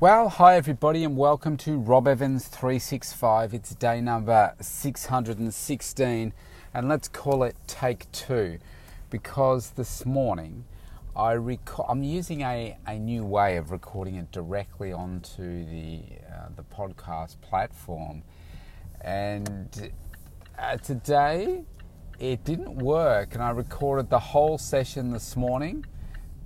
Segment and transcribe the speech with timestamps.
[0.00, 3.52] Well, hi everybody, and welcome to Rob Evans 365.
[3.52, 6.32] It's day number 616,
[6.72, 8.56] and let's call it take two
[9.10, 10.64] because this morning
[11.14, 16.00] I rec- I'm using a, a new way of recording it directly onto the,
[16.32, 18.22] uh, the podcast platform.
[19.02, 19.92] And
[20.58, 21.64] uh, today
[22.18, 25.84] it didn't work, and I recorded the whole session this morning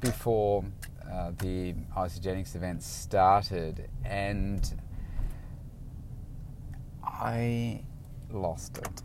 [0.00, 0.64] before
[1.10, 4.80] uh, the Isagenix event started, and
[7.02, 7.82] I
[8.30, 9.02] lost it.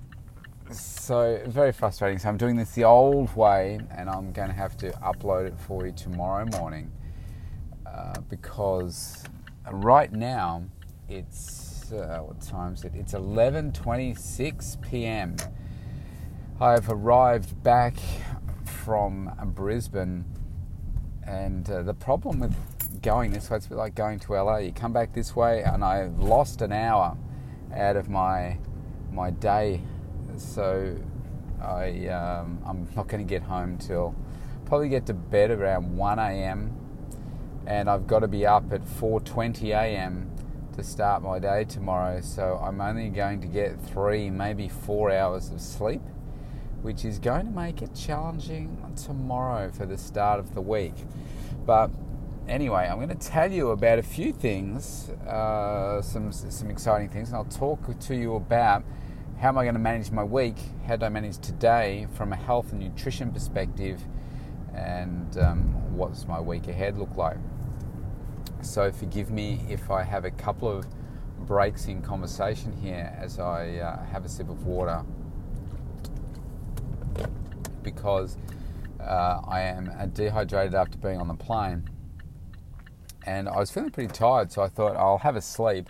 [0.74, 2.20] So very frustrating.
[2.20, 5.60] So I'm doing this the old way, and I'm going to have to upload it
[5.60, 6.92] for you tomorrow morning
[7.86, 9.24] uh, because
[9.72, 10.64] right now
[11.08, 12.94] it's uh, what time is it?
[12.96, 15.36] It's 11:26 p.m.
[16.62, 17.96] I've arrived back
[18.66, 20.26] from Brisbane
[21.30, 22.56] and uh, the problem with
[23.04, 24.58] going this way, it's a bit like going to LA.
[24.58, 27.16] You come back this way, and I've lost an hour
[27.76, 28.58] out of my
[29.12, 29.82] my day.
[30.38, 30.96] So
[31.62, 34.16] I um, I'm not going to get home till
[34.66, 36.76] probably get to bed around 1 a.m.
[37.66, 40.32] and I've got to be up at 4:20 a.m.
[40.76, 42.22] to start my day tomorrow.
[42.22, 46.02] So I'm only going to get three, maybe four hours of sleep
[46.82, 50.94] which is going to make it challenging tomorrow for the start of the week.
[51.66, 51.92] But
[52.48, 57.30] anyway, I'm going to tell you about a few things, uh, some some exciting things,
[57.30, 58.84] and I'll talk to you about
[59.40, 62.36] how am I going to manage my week, how do I manage today from a
[62.36, 64.02] health and nutrition perspective,
[64.74, 67.38] and um, what's my week ahead look like.
[68.62, 70.86] So forgive me if I have a couple of
[71.46, 75.06] breaks in conversation here as I uh, have a sip of water
[78.00, 78.38] because
[79.02, 81.90] uh, I am dehydrated after being on the plane.
[83.26, 85.90] And I was feeling pretty tired, so I thought I'll have a sleep.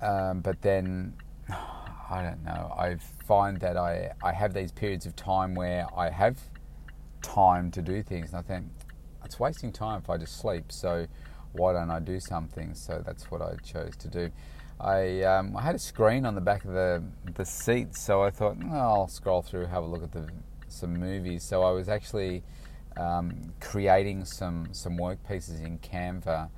[0.00, 1.14] Um, but then,
[1.48, 2.96] I don't know, I
[3.26, 6.38] find that I, I have these periods of time where I have
[7.22, 8.66] time to do things, and I think
[9.24, 11.06] it's wasting time if I just sleep, so
[11.52, 12.74] why don't I do something?
[12.74, 14.30] So that's what I chose to do.
[14.80, 17.04] I, um, I had a screen on the back of the
[17.36, 20.28] the seat, so I thought oh, I'll scroll through, have a look at the
[20.72, 21.44] some movies.
[21.44, 22.42] So I was actually
[22.96, 26.48] um, creating some some work pieces in Canva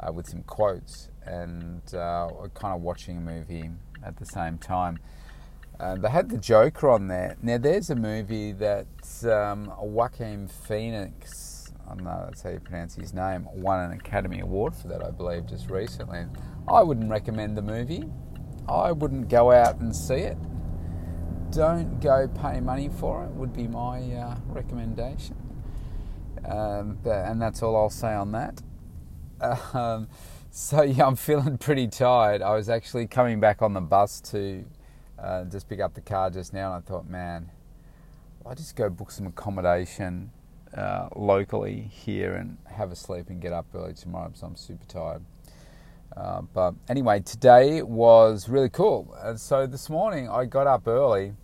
[0.00, 3.70] uh, with some quotes and uh, kind of watching a movie
[4.04, 4.98] at the same time.
[5.78, 7.36] Uh, they had the Joker on there.
[7.42, 8.86] Now there's a movie that
[9.24, 11.56] um, Joaquin Phoenix
[11.86, 15.04] I don't know that's how you pronounce his name, won an Academy Award for that,
[15.04, 16.24] I believe, just recently.
[16.66, 18.04] I wouldn't recommend the movie.
[18.68, 20.36] I wouldn't go out and see it.
[21.50, 25.36] Don't go pay money for it, would be my uh, recommendation.
[26.44, 28.62] Um, but, and that's all I'll say on that.
[29.74, 30.08] Um,
[30.50, 32.40] so, yeah, I'm feeling pretty tired.
[32.40, 34.64] I was actually coming back on the bus to
[35.18, 37.50] uh, just pick up the car just now, and I thought, man,
[38.46, 40.30] I just go book some accommodation
[40.74, 44.86] uh, locally here and have a sleep and get up early tomorrow because I'm super
[44.86, 45.22] tired.
[46.16, 49.14] Uh, but anyway, today was really cool.
[49.22, 51.34] And so this morning I got up early.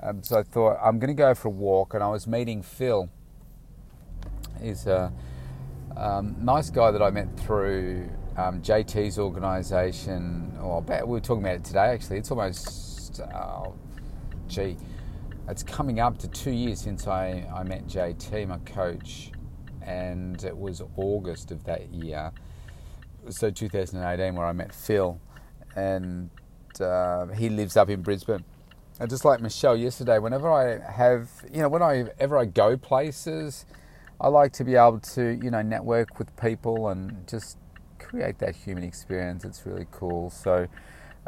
[0.00, 2.62] Um, so I thought I'm going to go for a walk, and I was meeting
[2.62, 3.08] Phil.
[4.60, 5.12] He's a
[5.96, 10.56] um, nice guy that I met through um, JT's organisation.
[10.60, 11.86] Or we were talking about it today.
[11.86, 13.74] Actually, it's almost oh,
[14.48, 14.76] gee,
[15.48, 19.30] it's coming up to two years since I, I met JT, my coach,
[19.82, 22.32] and it was August of that year,
[23.30, 25.20] so 2018, where I met Phil,
[25.76, 26.30] and
[26.80, 28.44] uh, he lives up in Brisbane.
[29.00, 33.66] And just like Michelle yesterday, whenever I have, you know, whenever I go places,
[34.20, 37.58] I like to be able to, you know, network with people and just
[37.98, 39.44] create that human experience.
[39.44, 40.30] It's really cool.
[40.30, 40.68] So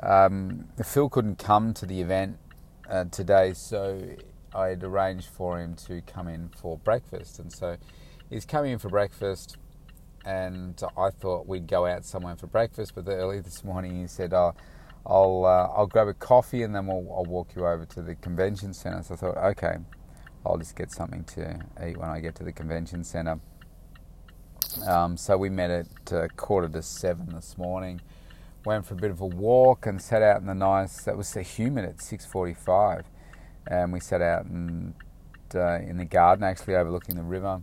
[0.02, 2.38] um, Phil couldn't come to the event
[2.88, 4.00] uh, today, so
[4.54, 7.76] I had arranged for him to come in for breakfast, and so
[8.30, 9.56] he's coming in for breakfast.
[10.26, 14.34] And I thought we'd go out somewhere for breakfast, but early this morning he said,
[14.34, 14.54] oh,
[15.06, 18.16] "I'll uh, I'll grab a coffee and then we'll, I'll walk you over to the
[18.16, 19.76] convention centre." So I thought, okay,
[20.44, 23.38] I'll just get something to eat when I get to the convention centre.
[24.84, 28.00] Um, so we met at uh, quarter to seven this morning
[28.66, 31.06] went for a bit of a walk and sat out in the nice.
[31.06, 33.04] It was so humid at 6:45,
[33.66, 34.94] and we sat out and
[35.54, 37.62] uh, in the garden, actually overlooking the river,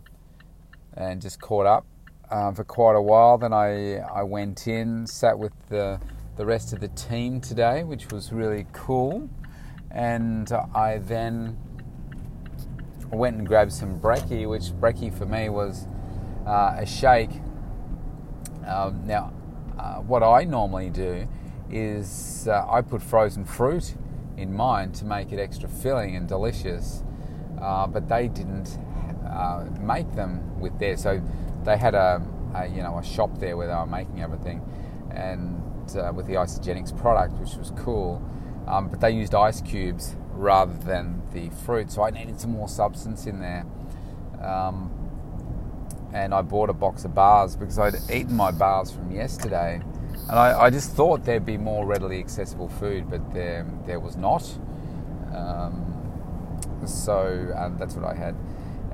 [0.94, 1.86] and just caught up
[2.34, 3.38] um, for quite a while.
[3.38, 6.00] Then I I went in, sat with the
[6.36, 9.28] the rest of the team today, which was really cool,
[9.90, 11.56] and I then
[13.12, 15.86] went and grabbed some brekkie, which brekkie for me was
[16.46, 17.30] uh, a shake
[18.66, 19.32] Um, now,
[19.78, 21.28] uh, what I normally do
[21.70, 23.94] is uh, I put frozen fruit
[24.36, 27.02] in mine to make it extra filling and delicious,
[27.60, 28.78] uh, but they didn't
[29.26, 31.02] uh, make them with theirs.
[31.02, 31.20] So
[31.64, 32.22] they had a,
[32.54, 34.62] a, you know a shop there where they were making everything,
[35.10, 35.60] and
[35.96, 38.22] uh, with the Isagenix product, which was cool.
[38.66, 42.68] Um, but they used ice cubes rather than the fruit, so I needed some more
[42.68, 43.66] substance in there.
[44.40, 44.90] Um,
[46.14, 49.82] and I bought a box of bars because I'd eaten my bars from yesterday,
[50.28, 54.16] and I, I just thought there'd be more readily accessible food, but there there was
[54.16, 54.42] not.
[55.34, 55.90] Um,
[56.86, 58.36] so um, that's what I had,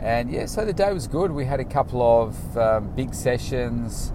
[0.00, 1.31] and yeah, so the day was good.
[1.31, 4.12] We had a couple of um, big sessions.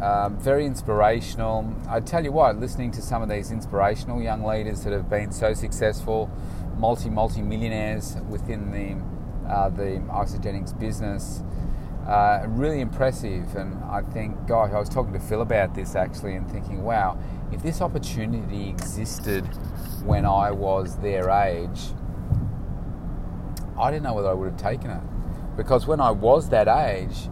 [0.00, 1.74] Um, very inspirational.
[1.88, 5.32] I tell you what, listening to some of these inspirational young leaders that have been
[5.32, 6.30] so successful,
[6.76, 11.42] multi multi millionaires within the uh, the Isagenix business,
[12.06, 13.56] uh, really impressive.
[13.56, 17.18] And I think, gosh, I was talking to Phil about this actually, and thinking, wow,
[17.52, 19.44] if this opportunity existed
[20.04, 21.80] when I was their age,
[23.78, 25.02] I don't know whether I would have taken it,
[25.56, 27.28] because when I was that age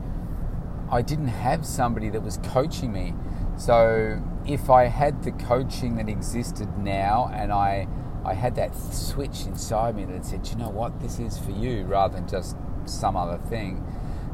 [0.90, 3.14] I didn't have somebody that was coaching me.
[3.56, 7.88] So if I had the coaching that existed now and I
[8.24, 11.84] I had that switch inside me that said, you know what, this is for you
[11.84, 12.56] rather than just
[12.86, 13.84] some other thing,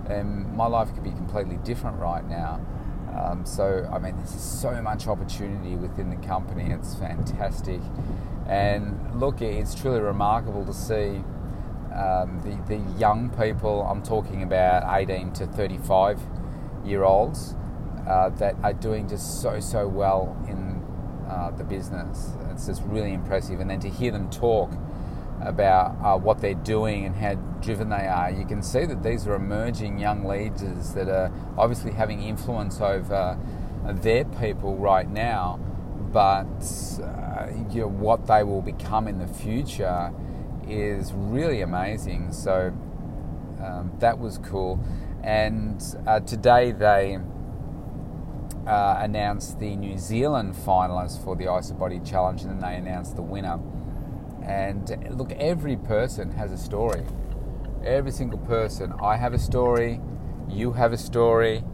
[0.08, 2.60] um, my life could be completely different right now.
[3.16, 6.70] Um, so, I mean, there's so much opportunity within the company.
[6.70, 7.80] It's fantastic.
[8.46, 11.24] And look, it's truly remarkable to see
[11.94, 16.20] um, the, the young people, I'm talking about 18 to 35
[16.84, 17.54] year olds
[18.06, 20.82] uh, that are doing just so, so well in
[21.28, 22.30] uh, the business.
[22.50, 23.60] It's just really impressive.
[23.60, 24.72] And then to hear them talk
[25.40, 29.26] about uh, what they're doing and how driven they are, you can see that these
[29.26, 33.38] are emerging young leaders that are obviously having influence over
[33.86, 35.58] their people right now,
[36.12, 36.44] but
[37.02, 40.12] uh, you know, what they will become in the future
[40.70, 42.32] is really amazing.
[42.32, 42.72] So
[43.62, 44.82] um, that was cool.
[45.22, 47.18] And uh, today they
[48.66, 53.22] uh, announced the New Zealand finalists for the IsaBody Challenge, and then they announced the
[53.22, 53.58] winner.
[54.42, 57.04] And look, every person has a story.
[57.84, 58.92] Every single person.
[59.02, 60.00] I have a story.
[60.48, 61.64] You have a story.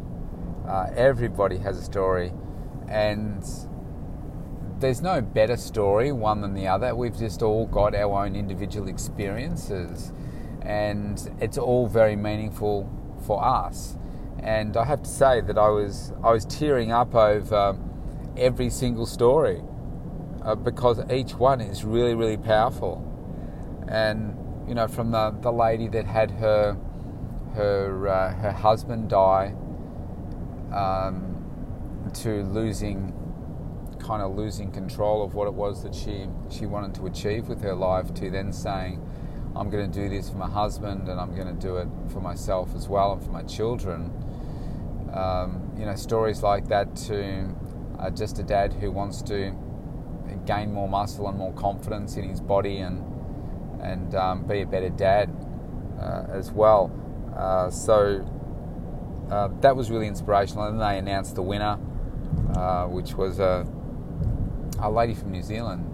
[0.66, 2.32] Uh, everybody has a story,
[2.88, 3.44] and
[4.78, 6.94] there's no better story one than the other.
[6.94, 10.12] We've just all got our own individual experiences,
[10.62, 12.90] and it's all very meaningful
[13.26, 13.96] for us.
[14.42, 17.78] And I have to say that I was I was tearing up over
[18.36, 19.62] every single story
[20.42, 23.02] uh, because each one is really really powerful.
[23.88, 24.36] And
[24.68, 26.76] you know, from the the lady that had her
[27.54, 29.54] her uh, her husband die
[30.72, 33.15] um, to losing
[33.98, 37.62] kind of losing control of what it was that she she wanted to achieve with
[37.62, 39.00] her life to then saying
[39.54, 42.20] I'm going to do this for my husband and I'm going to do it for
[42.20, 44.12] myself as well and for my children.
[45.12, 47.54] Um, you know, stories like that to
[47.98, 49.54] uh, just a dad who wants to
[50.44, 53.02] gain more muscle and more confidence in his body and
[53.80, 55.30] and um, be a better dad
[56.00, 56.90] uh, as well.
[57.36, 58.24] Uh, so
[59.30, 60.64] uh, that was really inspirational.
[60.64, 61.78] And they announced the winner,
[62.54, 63.66] uh, which was a,
[64.80, 65.84] a lady from New Zealand,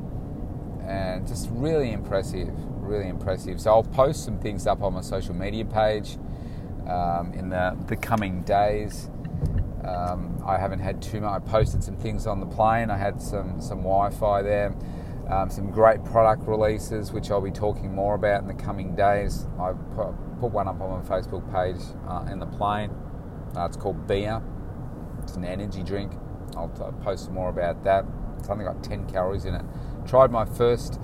[0.86, 2.50] and just really impressive
[2.82, 3.60] really impressive.
[3.60, 6.18] So I'll post some things up on my social media page
[6.86, 9.08] um, in the, the coming days.
[9.84, 11.30] Um, I haven't had too much.
[11.30, 12.90] I posted some things on the plane.
[12.90, 14.74] I had some some Wi-Fi there,
[15.28, 19.46] um, some great product releases, which I'll be talking more about in the coming days.
[19.58, 22.90] I put, put one up on my Facebook page uh, in the plane.
[23.56, 24.40] Uh, it's called Beer.
[25.22, 26.12] It's an energy drink.
[26.56, 28.04] I'll t- post more about that.
[28.42, 29.64] It's only got 10 calories in it.
[30.04, 30.98] Tried my first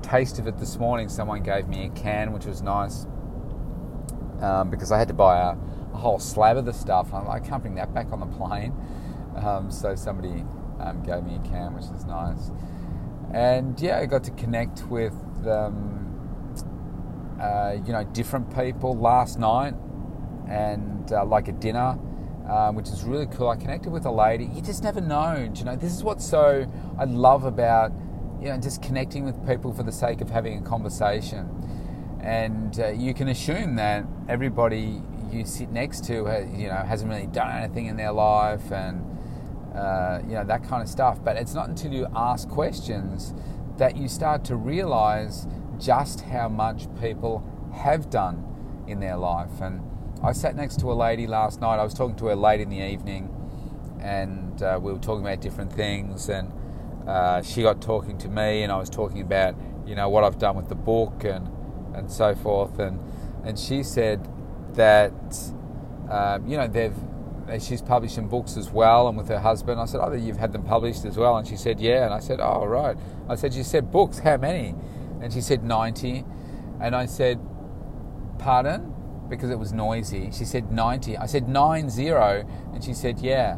[0.00, 1.08] taste of it this morning.
[1.08, 3.08] Someone gave me a can, which was nice
[4.40, 5.56] um, because I had to buy a,
[5.92, 7.12] a, whole slab of the stuff.
[7.12, 8.72] I'm, I can't bring that back on the plane.
[9.34, 10.44] Um, so somebody
[10.78, 12.52] um, gave me a can, which is nice.
[13.32, 15.14] And yeah, I got to connect with
[15.48, 19.74] um, uh, you know different people last night,
[20.48, 21.98] and uh, like a dinner.
[22.48, 23.48] Um, which is really cool.
[23.48, 24.44] I connected with a lady.
[24.44, 25.50] You just never know.
[25.54, 27.90] You know, this is what's so I love about
[28.44, 31.48] you know, just connecting with people for the sake of having a conversation.
[32.20, 37.10] And uh, you can assume that everybody you sit next to, has, you know, hasn't
[37.10, 39.10] really done anything in their life and
[39.74, 41.22] uh, you know that kind of stuff.
[41.24, 43.34] But it's not until you ask questions
[43.78, 45.46] that you start to realize
[45.78, 48.44] just how much people have done
[48.86, 49.60] in their life.
[49.60, 49.80] And
[50.24, 51.78] I sat next to a lady last night.
[51.78, 53.28] I was talking to her late in the evening,
[54.00, 56.50] and uh, we were talking about different things, and
[57.06, 59.54] uh, she got talking to me, and I was talking about
[59.86, 61.46] you know what I've done with the book and
[61.94, 62.98] and so forth, and
[63.44, 64.26] and she said
[64.72, 65.12] that
[66.08, 66.96] um, you know they've
[67.60, 69.78] she's publishing books as well, and with her husband.
[69.78, 72.20] I said, "Oh, you've had them published as well," and she said, "Yeah." And I
[72.20, 72.96] said, "Oh, right."
[73.28, 74.20] I said, "You said books?
[74.20, 74.74] How many?"
[75.20, 76.24] And she said, 90.
[76.80, 77.40] And I said,
[78.38, 78.93] "Pardon?"
[79.28, 80.30] Because it was noisy.
[80.32, 81.16] She said, 90.
[81.16, 82.08] I said, 90.
[82.08, 83.56] And she said, "Yeah."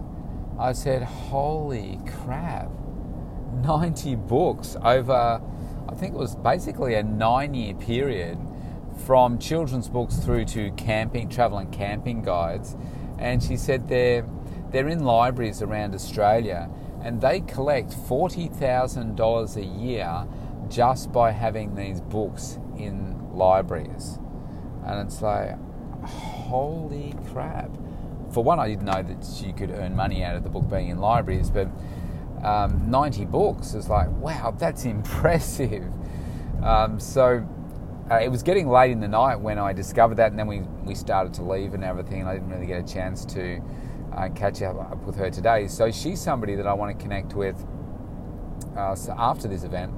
[0.59, 2.71] I said, "Holy crap!"
[3.63, 5.41] 90 books over.
[5.89, 8.39] I think it was basically a nine-year period
[9.07, 12.77] from children's books through to camping, travel and camping guides
[13.19, 14.27] and she said they're
[14.71, 16.69] they're in libraries around Australia,
[17.03, 20.27] and they collect forty thousand dollars a year
[20.69, 24.19] just by having these books in libraries,
[24.87, 25.57] and it's like,
[26.05, 27.71] holy crap!
[28.33, 30.89] For one, I didn't know that you could earn money out of the book being
[30.89, 31.69] in libraries, but
[32.43, 35.85] um, 90 books is like, wow, that's impressive.
[36.63, 37.47] Um, so
[38.11, 40.61] uh, it was getting late in the night when I discovered that, and then we,
[40.85, 43.61] we started to leave and everything, and I didn't really get a chance to
[44.15, 45.67] uh, catch up, with her today.
[45.69, 47.65] So she's somebody that I want to connect with
[48.77, 49.93] uh, so after this event.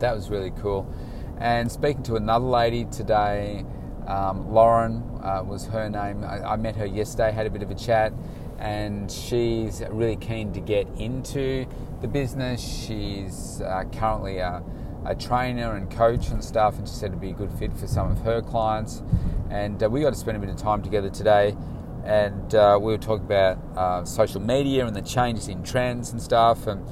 [0.00, 0.92] That was really cool.
[1.38, 3.64] And speaking to another lady today,
[4.08, 6.24] um, Lauren uh, was her name.
[6.24, 8.12] I, I met her yesterday, had a bit of a chat,
[8.58, 11.66] and she's really keen to get into
[12.00, 12.60] the business.
[12.60, 14.62] She's uh, currently a
[15.04, 17.86] a trainer and coach and stuff, and she said it'd be a good fit for
[17.86, 19.02] some of her clients.
[19.48, 21.56] And uh, we got to spend a bit of time together today,
[22.04, 26.20] and uh, we were talking about uh, social media and the changes in trends and
[26.20, 26.66] stuff.
[26.66, 26.84] And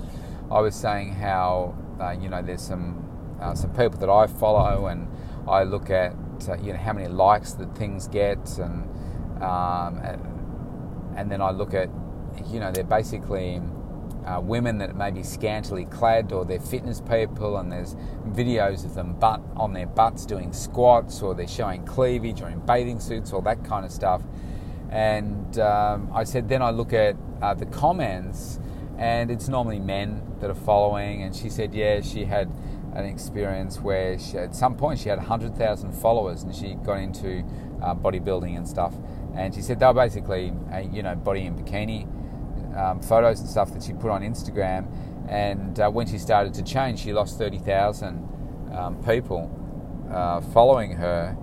[0.50, 3.02] I was saying how uh, you know there's some
[3.54, 5.08] some people that I follow, and
[5.48, 6.14] I look at
[6.48, 10.00] uh, you know how many likes that things get, and, um,
[11.16, 11.88] and then I look at
[12.46, 13.60] you know they're basically
[14.26, 17.94] uh, women that may be scantily clad or they're fitness people and there's
[18.30, 22.58] videos of them butt on their butts doing squats or they're showing cleavage or in
[22.66, 24.22] bathing suits all that kind of stuff.
[24.90, 28.60] And um, i said then i look at uh, the comments
[28.98, 32.50] and it's normally men that are following and she said yeah she had
[32.98, 37.44] an experience where she, at some point she had 100000 followers and she got into
[37.82, 38.94] uh, bodybuilding and stuff
[39.34, 42.06] and she said they were basically a, you know body in bikini
[42.76, 44.86] um, photos and stuff that she put on Instagram.
[45.28, 49.50] And uh, when she started to change, she lost 30,000 um, people
[50.12, 51.36] uh, following her.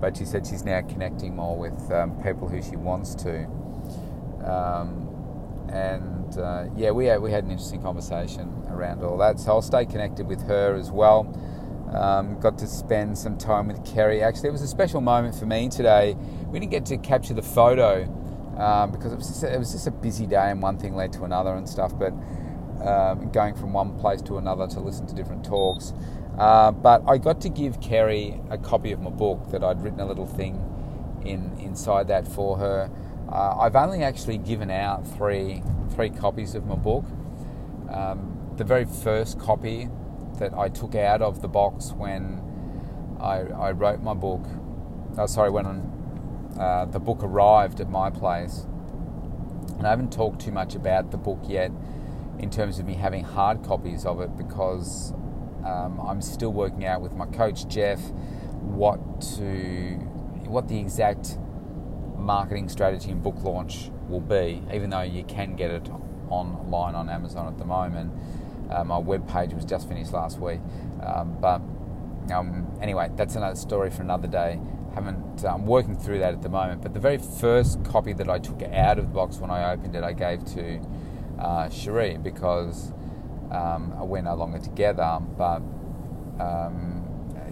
[0.00, 3.44] But she said she's now connecting more with um, people who she wants to.
[4.44, 5.04] Um,
[6.36, 9.38] uh, yeah, we had, we had an interesting conversation around all that.
[9.38, 11.32] So I'll stay connected with her as well.
[11.94, 14.20] Um, got to spend some time with Kerri.
[14.22, 16.16] Actually, it was a special moment for me today.
[16.48, 18.04] We didn't get to capture the photo
[18.58, 21.12] um, because it was, just, it was just a busy day and one thing led
[21.14, 21.92] to another and stuff.
[21.98, 22.12] But
[22.86, 25.92] um, going from one place to another to listen to different talks.
[26.38, 30.00] Uh, but I got to give Kerri a copy of my book that I'd written
[30.00, 30.62] a little thing
[31.24, 32.90] in inside that for her.
[33.30, 37.04] Uh, I've only actually given out three three copies of my book.
[37.90, 39.88] Um, the very first copy
[40.38, 42.40] that I took out of the box when
[43.20, 44.44] I, I wrote my book.
[45.16, 45.66] Oh, sorry, when
[46.58, 48.66] uh, the book arrived at my place.
[49.76, 51.70] And I haven't talked too much about the book yet
[52.38, 55.12] in terms of me having hard copies of it because
[55.64, 58.00] um, I'm still working out with my coach Jeff
[58.60, 59.96] what to
[60.46, 61.38] what the exact
[62.18, 64.62] marketing strategy and book launch will be.
[64.72, 65.88] Even though you can get it
[66.28, 68.12] online on Amazon at the moment,
[68.70, 70.60] uh, my web page was just finished last week.
[71.02, 71.62] Um, but
[72.32, 74.60] um, anyway, that's another story for another day
[74.98, 75.44] haven't.
[75.44, 76.82] I'm working through that at the moment.
[76.82, 79.94] But the very first copy that I took out of the box when I opened
[79.94, 80.80] it, I gave to
[81.38, 82.92] uh, Cherie because
[83.50, 85.18] um, we're no longer together.
[85.36, 85.62] But
[86.40, 87.04] um,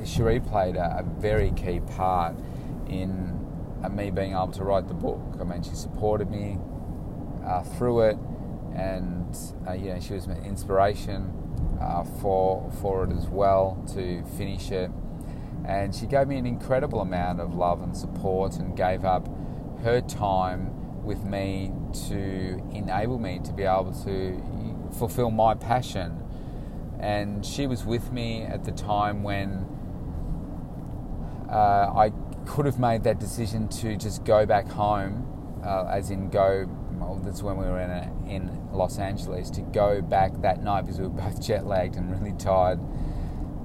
[0.04, 2.36] Cherie played a, a, very key part
[2.88, 3.45] in
[3.82, 5.20] uh, me being able to write the book.
[5.40, 6.58] I mean, she supported me
[7.44, 8.18] uh, through it,
[8.74, 11.32] and uh, you know, she was an inspiration
[11.80, 14.90] uh, for for it as well to finish it
[15.66, 19.28] and she gave me an incredible amount of love and support and gave up
[19.82, 21.72] her time with me
[22.08, 24.40] to enable me to be able to
[24.96, 26.22] fulfill my passion.
[27.00, 29.66] And she was with me at the time when
[31.50, 32.12] uh, I
[32.46, 36.66] could have made that decision to just go back home, uh, as in go.
[36.92, 40.82] Well, that's when we were in, a, in Los Angeles to go back that night
[40.82, 42.80] because we were both jet lagged and really tired.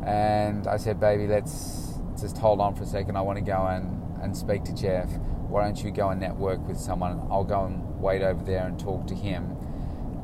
[0.05, 3.17] And I said, "Baby, let's just hold on for a second.
[3.17, 5.09] I want to go and, and speak to Jeff.
[5.49, 7.19] why don't you go and network with someone?
[7.29, 9.57] I'll go and wait over there and talk to him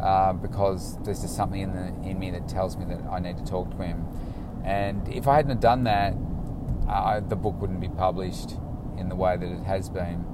[0.02, 3.38] uh, because there's just something in, the, in me that tells me that I need
[3.38, 4.06] to talk to him.
[4.64, 6.14] And if I hadn't have done that,
[6.88, 8.51] uh, the book wouldn't be published
[8.98, 10.25] in the way that it has been.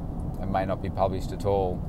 [0.42, 1.82] It may not be published at all.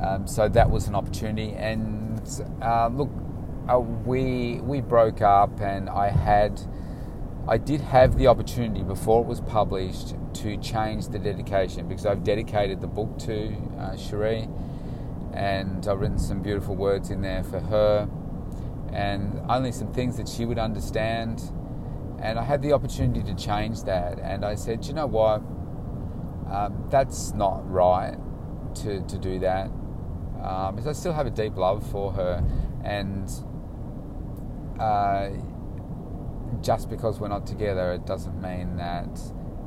[0.00, 1.52] Um, so that was an opportunity.
[1.52, 2.20] And
[2.62, 3.10] uh, look,
[3.68, 6.60] uh, we we broke up, and I had
[7.46, 12.24] I did have the opportunity before it was published to change the dedication because I've
[12.24, 14.48] dedicated the book to uh, Cherie,
[15.32, 18.08] and I've written some beautiful words in there for her,
[18.92, 21.42] and only some things that she would understand.
[22.20, 25.42] And I had the opportunity to change that, and I said, you know what,
[26.50, 28.16] um, that's not right
[28.76, 29.66] to to do that,
[30.42, 32.42] um, because I still have a deep love for her,
[32.84, 33.30] and.
[34.78, 35.30] Uh,
[36.62, 39.20] just because we're not together, it doesn't mean that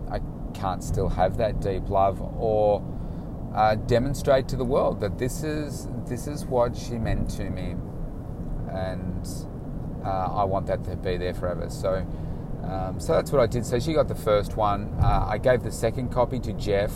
[0.09, 0.19] I
[0.53, 2.83] can't still have that deep love or
[3.53, 7.75] uh, demonstrate to the world that this is this is what she meant to me,
[8.71, 9.27] and
[10.03, 11.69] uh, I want that to be there forever.
[11.69, 12.05] So.
[12.67, 13.65] Um, so that's what I did.
[13.65, 14.93] So she got the first one.
[15.01, 16.91] Uh, I gave the second copy to Jeff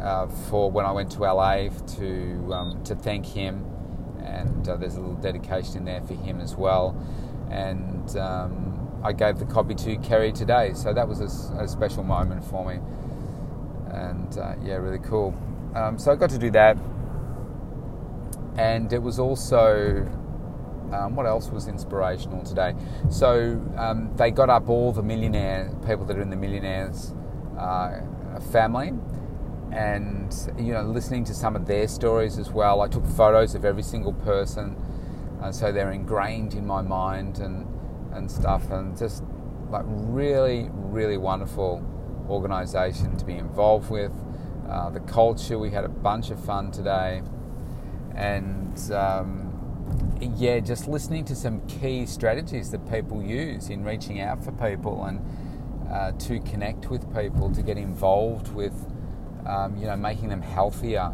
[0.00, 3.64] uh, for when I went to LA to um, to thank him,
[4.24, 6.96] and uh, there's a little dedication in there for him as well.
[7.50, 10.72] And um, I gave the copy to Kerri today.
[10.74, 12.80] So that was a, a special moment for me.
[13.90, 15.34] And uh, yeah, really cool.
[15.74, 16.76] Um, so I got to do that.
[18.56, 20.06] And it was also,
[20.92, 22.74] um, what else was inspirational today?
[23.10, 27.14] So um, they got up all the millionaire people that are in the millionaires
[27.58, 28.00] uh,
[28.52, 28.92] family
[29.72, 33.64] and you know listening to some of their stories as well i took photos of
[33.64, 34.76] every single person
[35.40, 37.68] uh, so they're ingrained in my mind and
[38.12, 39.22] and stuff, and just
[39.70, 41.84] like really, really wonderful
[42.28, 44.12] organisation to be involved with.
[44.68, 47.22] Uh, the culture, we had a bunch of fun today,
[48.14, 49.49] and um,
[50.20, 55.04] yeah, just listening to some key strategies that people use in reaching out for people
[55.04, 55.20] and
[55.90, 58.74] uh, to connect with people, to get involved with,
[59.46, 61.12] um, you know, making them healthier.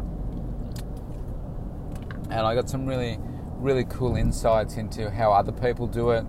[2.29, 3.17] And I got some really,
[3.55, 6.25] really cool insights into how other people do it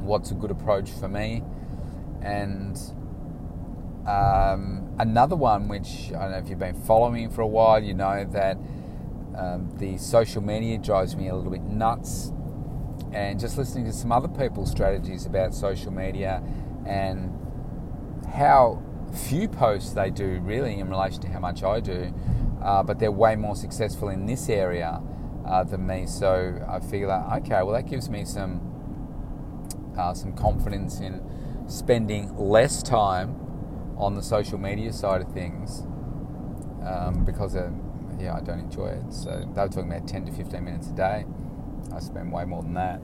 [0.00, 1.42] what's a good approach for me.
[2.22, 2.76] And
[4.06, 7.94] um, another one, which I don't know if you've been following for a while, you
[7.94, 8.58] know that
[9.36, 12.32] um, the social media drives me a little bit nuts.
[13.12, 16.42] And just listening to some other people's strategies about social media
[16.86, 17.36] and
[18.32, 18.82] how
[19.28, 22.14] few posts they do really in relation to how much I do,
[22.62, 25.02] uh, but they're way more successful in this area
[25.46, 26.06] uh, than me.
[26.06, 28.60] So I feel that okay, well that gives me some
[29.98, 31.20] uh, some confidence in
[31.66, 33.36] spending less time
[33.96, 35.82] on the social media side of things
[36.84, 37.70] um, because uh,
[38.20, 39.12] yeah I don't enjoy it.
[39.12, 41.24] So they were talking about 10 to 15 minutes a day.
[41.94, 43.00] I spend way more than that.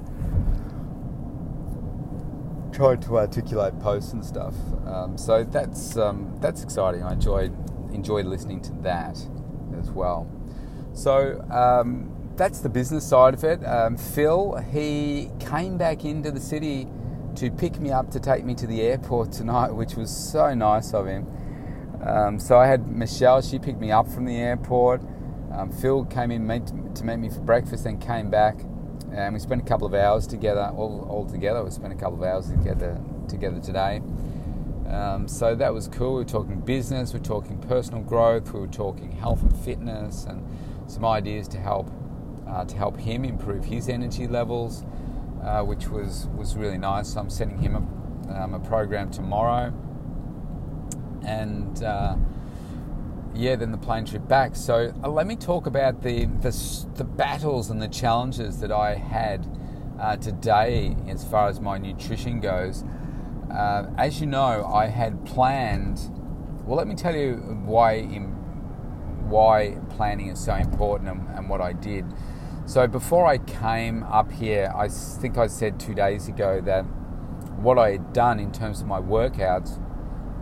[2.73, 4.55] Trying to articulate posts and stuff.
[4.87, 7.03] Um, so that's um, that's exciting.
[7.03, 7.53] I enjoyed
[7.93, 9.17] enjoyed listening to that
[9.79, 10.31] as well.
[10.93, 13.65] So um, that's the business side of it.
[13.65, 16.89] Um, Phil, he came back into the city
[17.37, 20.93] to pick me up to take me to the airport tonight, which was so nice
[20.93, 21.27] of him.
[22.07, 25.03] Um, so I had Michelle, she picked me up from the airport.
[25.53, 28.61] Um, Phil came in meet, to meet me for breakfast, then came back,
[29.13, 30.71] and we spent a couple of hours together.
[30.77, 34.01] All, all together, we spent a couple of hours together together today.
[34.89, 36.13] Um, so that was cool.
[36.13, 40.27] We were talking business, we were talking personal growth, we were talking health and fitness,
[40.27, 40.47] and
[40.87, 41.91] some ideas to help
[42.47, 44.85] uh, to help him improve his energy levels,
[45.43, 47.15] uh, which was, was really nice.
[47.15, 49.73] So I'm sending him a, um, a program tomorrow.
[51.27, 52.17] And uh,
[53.35, 54.57] yeah, then the plane trip back.
[54.57, 58.95] So uh, let me talk about the, the, the, battles and the challenges that I
[58.95, 59.47] had
[60.01, 62.85] uh, today as far as my nutrition goes.
[63.53, 66.01] Uh, as you know, I had planned.
[66.65, 67.35] Well, let me tell you
[67.65, 68.03] why
[69.29, 72.05] why planning is so important and, and what I did.
[72.65, 76.83] So before I came up here, I think I said two days ago that
[77.57, 79.81] what I had done in terms of my workouts,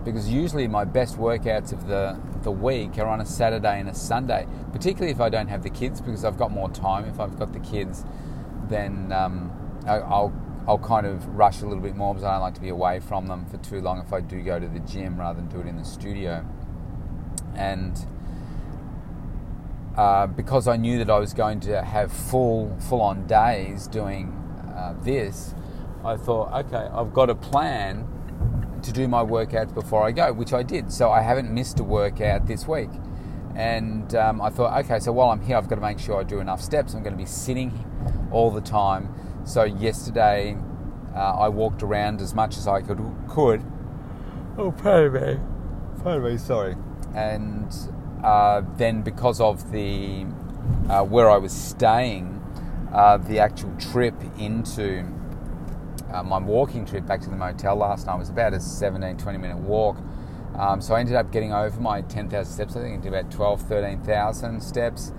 [0.05, 3.95] because usually my best workouts of the, the week are on a Saturday and a
[3.95, 7.07] Sunday, particularly if I don't have the kids, because I've got more time.
[7.07, 8.05] If I've got the kids,
[8.69, 9.51] then um,
[9.87, 10.33] I'll,
[10.69, 13.01] I'll kind of rush a little bit more because I don't like to be away
[13.01, 15.61] from them for too long if I do go to the gym rather than do
[15.61, 16.45] it in the studio.
[17.55, 17.99] And
[19.97, 24.33] uh, because I knew that I was going to have full full on days doing
[24.77, 25.55] uh, this,
[26.05, 28.09] I thought, okay, I've got a plan
[28.85, 30.93] to do my workouts before I go, which I did.
[30.93, 32.91] So I haven't missed a workout this week.
[33.55, 36.25] And um, I thought, okay, so while I'm here, I've got to make sure I
[36.25, 36.95] do enough steps.
[36.95, 37.73] I'm going to be sitting
[38.33, 39.15] all the time.
[39.45, 40.57] So yesterday,
[41.15, 42.99] uh, I walked around as much as I could.
[43.29, 43.63] Could.
[44.59, 45.41] Oh, pardon me.
[46.03, 46.39] Pardon me.
[46.39, 46.77] Sorry.
[47.15, 47.73] And
[48.25, 50.27] uh, then, because of the
[50.89, 52.41] uh, where I was staying,
[52.93, 55.05] uh, the actual trip into
[56.13, 59.39] uh, my walking trip back to the motel last night was about a 17, 20
[59.39, 59.97] minute walk.
[60.59, 62.77] Um, so I ended up getting over my 10,000 steps.
[62.77, 65.13] I think I did about 12, 13,000 steps.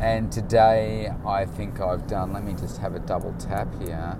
[0.00, 4.18] And today I think I've done, let me just have a double tap here.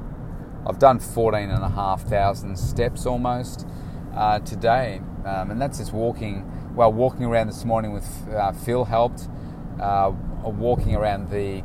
[0.66, 3.66] I've done 14,500 steps almost
[4.14, 5.00] uh, today.
[5.26, 9.28] Um, and that's just walking, well, walking around this morning with uh, Phil helped.
[9.80, 10.12] Uh,
[10.44, 11.60] walking around the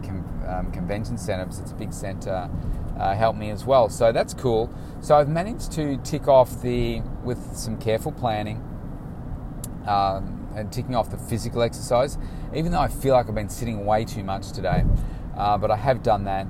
[0.48, 2.50] um, convention centre, because it's a big centre,
[3.00, 3.90] uh, helped me as well.
[3.90, 4.74] So that's cool.
[5.02, 8.64] So I've managed to tick off the, with some careful planning,
[9.88, 12.18] um, and ticking off the physical exercise,
[12.56, 14.84] even though I feel like I've been sitting way too much today.
[15.36, 16.48] Uh, but I have done that.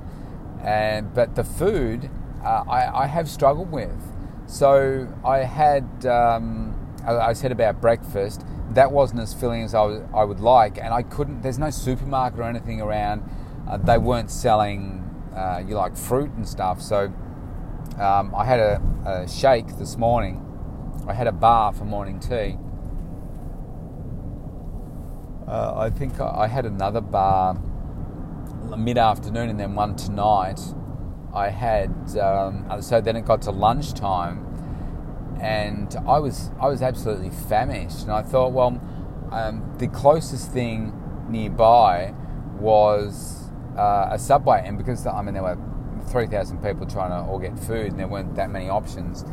[0.62, 2.10] And, but the food
[2.42, 4.00] uh, I, I, have struggled with.
[4.46, 10.02] So I had, um, I said about breakfast, that wasn't as filling as I, was,
[10.14, 11.42] I would like, and I couldn't.
[11.42, 13.28] There's no supermarket or anything around.
[13.68, 15.07] Uh, they weren't selling
[15.38, 16.82] uh, you like fruit and stuff.
[16.82, 17.12] So
[17.98, 20.44] um, I had a, a, shake this morning.
[21.06, 22.58] I had a bar for morning tea.
[25.46, 27.58] Uh, I think I had another bar
[28.76, 30.60] mid afternoon and then one tonight.
[31.34, 34.44] I had um, so then it got to lunchtime
[35.40, 38.80] and I was I was absolutely famished and I thought well
[39.30, 40.92] um, the closest thing
[41.28, 42.14] nearby
[42.58, 43.47] was
[43.78, 45.56] uh, a subway, and because I mean there were
[46.10, 49.24] three thousand people trying to all get food, and there weren't that many options.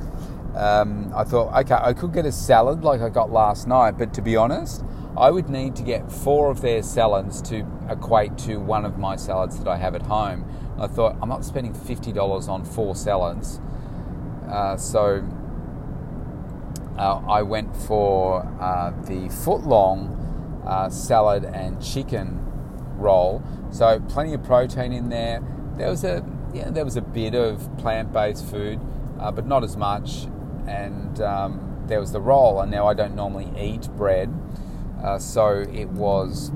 [0.55, 4.13] Um, I thought, okay, I could get a salad like I got last night, but
[4.13, 4.85] to be honest,
[5.17, 9.17] I would need to get four of their salads to equate to one of my
[9.17, 10.45] salads that I have at home.
[10.79, 13.59] I thought I'm not spending fifty dollars on four salads,
[14.49, 15.27] uh, so
[16.97, 22.39] uh, I went for uh, the foot long uh, salad and chicken
[22.97, 23.43] roll.
[23.75, 25.43] So plenty of protein in there.
[25.75, 28.79] There was a yeah, there was a bit of plant-based food,
[29.19, 30.27] uh, but not as much.
[30.65, 32.61] And um, there was the roll.
[32.61, 34.33] And now I don't normally eat bread,
[35.03, 36.53] uh, so it was.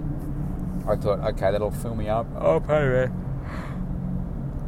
[0.88, 2.25] I thought, okay, that'll fill me up.
[2.38, 3.10] Oh, pay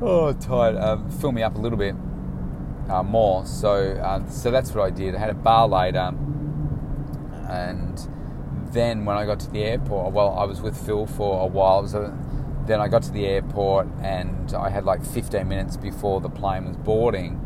[0.02, 0.76] Oh, tired.
[0.76, 1.96] Um, fill me up a little bit
[2.90, 3.46] uh, more.
[3.46, 5.16] So, uh, so that's what I did.
[5.16, 6.12] I had a bar later,
[7.48, 7.98] and
[8.74, 11.86] then when I got to the airport, well, I was with Phil for a while.
[11.96, 12.14] A,
[12.68, 16.66] then I got to the airport and I had like 15 minutes before the plane
[16.66, 17.40] was boarding.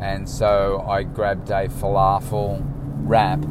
[0.00, 3.44] And so I grabbed a falafel wrap,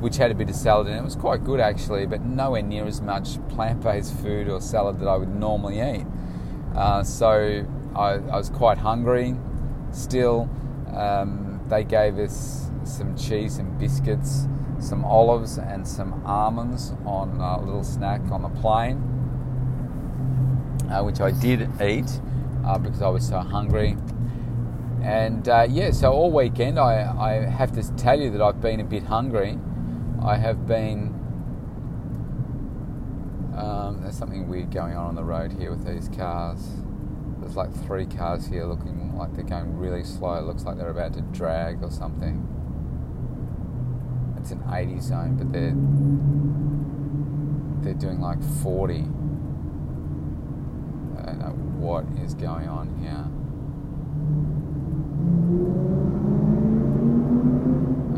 [0.00, 0.98] which had a bit of salad in it.
[0.98, 5.00] It was quite good actually, but nowhere near as much plant based food or salad
[5.00, 6.06] that I would normally eat.
[6.74, 9.36] Uh, so I, I, was quite hungry
[9.90, 10.48] still.
[10.94, 14.46] Um, they gave us some cheese and biscuits
[14.82, 18.98] some olives and some almonds on a little snack on the plane,
[20.92, 22.20] uh, which I did eat
[22.66, 23.96] uh, because I was so hungry.
[25.02, 28.80] And uh, yeah, so all weekend I, I have to tell you that I've been
[28.80, 29.58] a bit hungry.
[30.22, 31.18] I have been.
[33.56, 36.68] Um, there's something weird going on on the road here with these cars.
[37.40, 40.34] There's like three cars here looking like they're going really slow.
[40.34, 42.48] It looks like they're about to drag or something
[44.42, 45.72] it's an 80 zone, but they're
[47.82, 49.06] they're doing like 40.
[51.82, 53.26] What is going on here.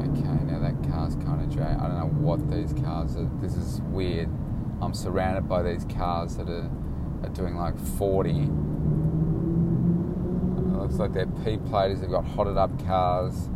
[0.05, 1.79] Okay, now that car's kind of drag.
[1.79, 3.27] I don't know what these cars are.
[3.41, 4.29] This is weird.
[4.83, 6.71] I'm surrounded by these cars that are,
[7.23, 8.31] are doing like 40.
[8.31, 8.51] It
[10.77, 12.01] looks like they're P platers.
[12.03, 13.49] They've got hotted up cars.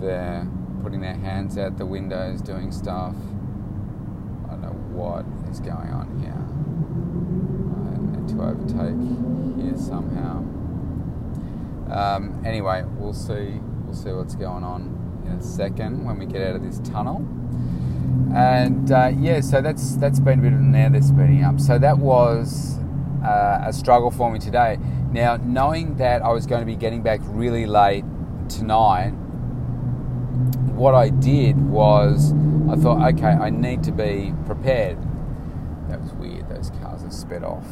[0.00, 0.48] They're
[0.82, 3.14] putting their hands out the windows, doing stuff.
[4.46, 6.43] I don't know what is going on here.
[8.44, 10.38] Overtake here somehow.
[11.90, 13.60] Um, anyway, we'll see.
[13.84, 17.26] We'll see what's going on in a second when we get out of this tunnel.
[18.34, 21.60] And uh, yeah, so that's that's been a bit of now they're speeding up.
[21.60, 22.78] So that was
[23.24, 24.78] uh, a struggle for me today.
[25.12, 28.04] Now, knowing that I was going to be getting back really late
[28.48, 29.12] tonight,
[30.74, 32.32] what I did was
[32.68, 34.98] I thought, okay, I need to be prepared.
[35.88, 36.48] That was weird.
[36.48, 37.66] Those cars have sped off.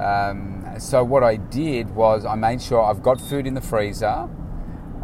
[0.00, 4.28] Um, so what I did was I made sure I've got food in the freezer.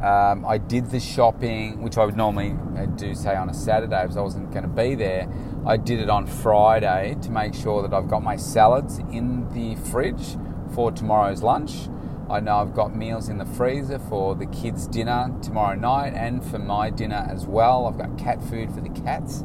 [0.02, 4.02] Um, I did the shopping, which I would normally uh, do, say, on a Saturday
[4.02, 5.28] because I wasn't going to be there.
[5.66, 9.74] I did it on Friday to make sure that I've got my salads in the
[9.90, 10.36] fridge
[10.74, 11.88] for tomorrow's lunch.
[12.28, 16.44] I know I've got meals in the freezer for the kids' dinner tomorrow night and
[16.44, 17.86] for my dinner as well.
[17.86, 19.44] I've got cat food for the cats.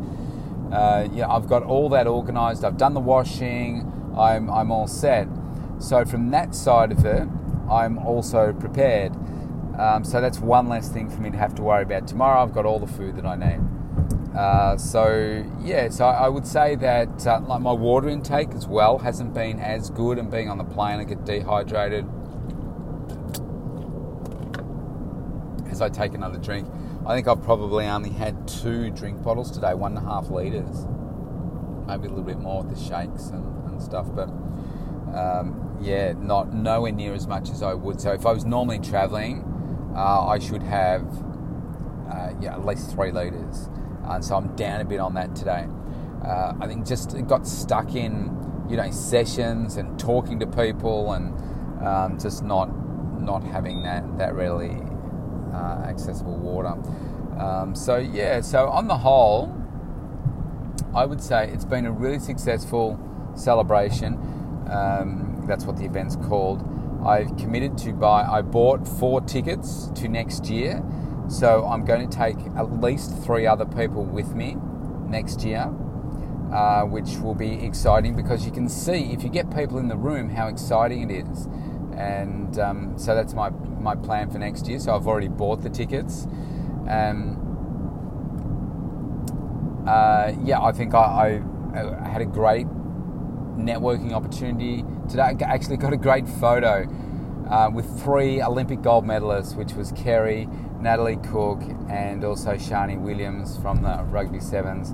[0.72, 2.64] Uh, yeah, I've got all that organised.
[2.64, 3.92] I've done the washing.
[4.18, 5.28] I'm, I'm all set.
[5.82, 7.28] So from that side of it,
[7.70, 9.14] I'm also prepared.
[9.80, 12.44] Um, so that's one less thing for me to have to worry about tomorrow.
[12.44, 13.60] I've got all the food that I need.
[14.38, 19.00] Uh, so yeah, so I would say that uh, like my water intake as well
[19.00, 22.06] hasn't been as good, and being on the plane, I get dehydrated.
[25.70, 26.70] As I take another drink,
[27.08, 30.86] I think I've probably only had two drink bottles today, one and a half liters,
[31.88, 34.30] maybe a little bit more with the shakes and, and stuff, but.
[35.12, 38.00] Um, yeah, not nowhere near as much as I would.
[38.00, 39.44] So if I was normally traveling,
[39.96, 41.04] uh, I should have
[42.10, 43.70] uh, yeah at least three liters,
[44.06, 45.68] and so I'm down a bit on that today.
[46.26, 48.38] Uh, I think just got stuck in
[48.70, 51.34] you know sessions and talking to people and
[51.86, 52.68] um, just not
[53.20, 54.78] not having that that readily
[55.54, 56.76] uh, accessible water.
[57.40, 59.56] Um, so yeah, so on the whole,
[60.94, 63.00] I would say it's been a really successful
[63.36, 64.14] celebration.
[64.70, 66.64] Um, that's what the event's called.
[67.06, 70.82] I've committed to buy, I bought four tickets to next year.
[71.28, 74.56] So I'm going to take at least three other people with me
[75.08, 75.64] next year,
[76.54, 79.98] uh, which will be exciting because you can see if you get people in the
[79.98, 81.48] room how exciting it is.
[81.98, 84.80] And um, so that's my, my plan for next year.
[84.80, 86.28] So I've already bought the tickets.
[86.88, 87.38] Um,
[89.86, 91.42] uh, yeah, I think I,
[91.74, 92.68] I, had a great
[93.62, 95.22] networking opportunity today.
[95.24, 96.88] I actually got a great photo
[97.50, 100.48] uh, with three Olympic gold medalists, which was Kerri,
[100.82, 104.94] Natalie Cook, and also Sharni Williams from the Rugby Sevens.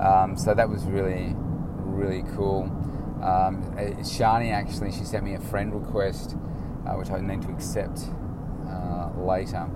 [0.00, 1.34] Um, so that was really,
[1.76, 2.64] really cool.
[3.22, 3.62] Um,
[4.00, 6.36] Sharni actually, she sent me a friend request,
[6.86, 8.00] uh, which I need to accept
[8.68, 9.68] uh, later.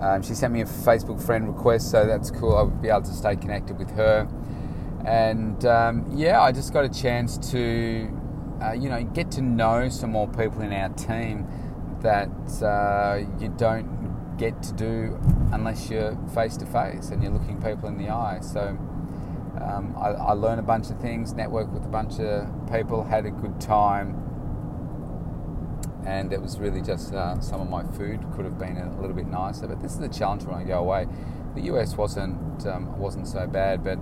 [0.00, 2.54] Um, she sent me a Facebook friend request, so that's cool.
[2.54, 4.28] I'll be able to stay connected with her.
[5.06, 8.10] And um, yeah, I just got a chance to
[8.62, 11.46] uh, you know, get to know some more people in our team
[12.00, 12.28] that
[12.62, 15.18] uh, you don't get to do
[15.52, 18.38] unless you're face to face and you're looking people in the eye.
[18.40, 18.60] So
[19.60, 23.26] um, I, I learned a bunch of things, networked with a bunch of people, had
[23.26, 24.22] a good time,
[26.06, 29.16] and it was really just uh, some of my food could have been a little
[29.16, 29.66] bit nicer.
[29.66, 31.06] But this is the challenge when I go away.
[31.54, 33.98] The US wasn't um, wasn't so bad, but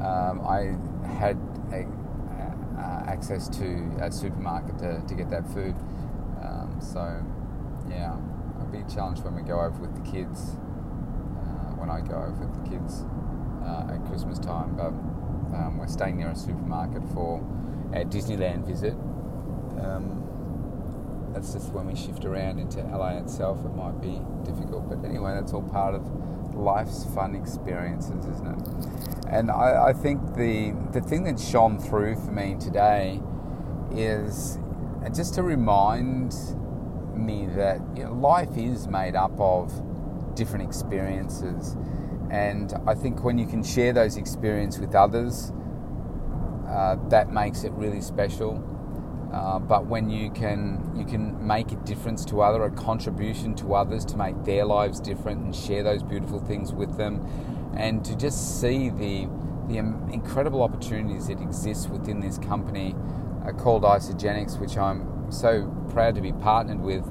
[0.00, 1.36] um, I had
[1.72, 1.86] a
[3.10, 3.64] access to
[4.00, 5.74] a supermarket to, to get that food.
[6.42, 7.22] Um, so,
[7.88, 8.16] yeah,
[8.56, 10.56] it'll be a challenge when we go over with the kids,
[11.44, 13.04] uh, when I go over with the kids
[13.64, 14.76] uh, at Christmas time.
[14.76, 14.94] But
[15.56, 17.44] um, we're staying near a supermarket for
[17.92, 18.94] our Disneyland visit.
[19.84, 20.16] Um,
[21.34, 24.88] that's just when we shift around into LA itself, it might be difficult.
[24.88, 26.02] But anyway, that's all part of
[26.54, 29.26] life's fun experiences, isn't it?
[29.28, 33.20] And I, I, think the the thing that shone through for me today
[33.92, 34.58] is
[35.14, 36.34] just to remind
[37.14, 39.72] me that you know, life is made up of
[40.34, 41.76] different experiences,
[42.30, 45.52] and I think when you can share those experiences with others,
[46.68, 48.66] uh, that makes it really special.
[49.32, 53.74] Uh, but when you can you can make a difference to other, a contribution to
[53.74, 57.24] others to make their lives different and share those beautiful things with them,
[57.76, 59.28] and to just see the
[59.68, 62.96] the incredible opportunities that exist within this company
[63.46, 67.06] uh, called Isagenix, which I'm so proud to be partnered with.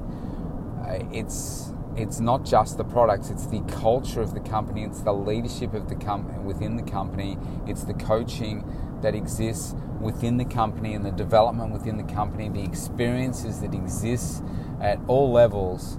[0.86, 5.12] Uh, it's it's not just the products; it's the culture of the company, it's the
[5.12, 8.64] leadership of the com- within the company, it's the coaching
[9.02, 14.42] that exists within the company and the development within the company, the experiences that exist
[14.80, 15.98] at all levels,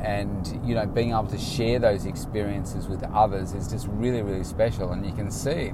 [0.00, 4.44] and you know being able to share those experiences with others is just really really
[4.44, 4.92] special.
[4.92, 5.72] And you can see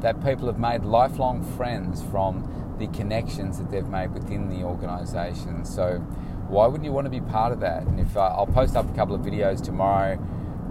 [0.00, 5.64] that people have made lifelong friends from the connections that they've made within the organisation.
[5.64, 6.04] So
[6.48, 7.82] why wouldn't you want to be part of that?
[7.82, 10.18] And if uh, I'll post up a couple of videos tomorrow,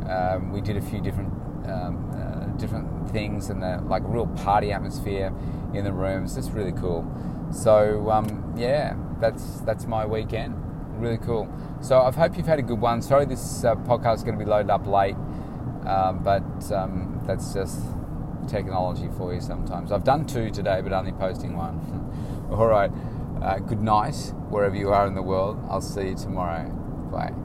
[0.09, 1.33] um, we did a few different
[1.67, 5.33] um, uh, different things and the like real party atmosphere
[5.73, 6.37] in the rooms.
[6.37, 7.05] It's really cool.
[7.51, 10.55] So um, yeah, that's that's my weekend.
[11.01, 11.51] Really cool.
[11.81, 13.01] So I hope you've had a good one.
[13.01, 15.15] Sorry, this uh, podcast is going to be loaded up late,
[15.85, 17.81] um, but um, that's just
[18.47, 19.91] technology for you sometimes.
[19.91, 22.47] I've done two today, but only posting one.
[22.51, 22.91] All right.
[23.41, 24.15] Uh, good night,
[24.49, 25.57] wherever you are in the world.
[25.69, 26.69] I'll see you tomorrow.
[27.11, 27.44] Bye.